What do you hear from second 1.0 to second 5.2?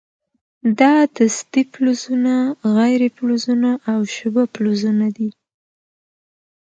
دستې فلزونه، غیر فلزونه او شبه فلزونه